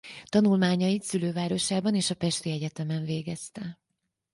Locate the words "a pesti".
2.09-2.51